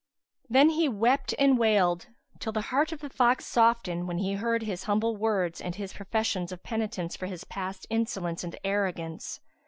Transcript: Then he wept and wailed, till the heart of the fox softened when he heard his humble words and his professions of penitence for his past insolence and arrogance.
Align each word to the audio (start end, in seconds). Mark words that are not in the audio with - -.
Then 0.49 0.71
he 0.71 0.89
wept 0.89 1.35
and 1.37 1.59
wailed, 1.59 2.07
till 2.39 2.51
the 2.51 2.61
heart 2.73 2.91
of 2.91 3.01
the 3.01 3.09
fox 3.11 3.45
softened 3.45 4.07
when 4.07 4.17
he 4.17 4.33
heard 4.33 4.63
his 4.63 4.85
humble 4.85 5.15
words 5.15 5.61
and 5.61 5.75
his 5.75 5.93
professions 5.93 6.51
of 6.51 6.63
penitence 6.63 7.15
for 7.15 7.27
his 7.27 7.43
past 7.43 7.85
insolence 7.91 8.43
and 8.43 8.55
arrogance. 8.63 9.41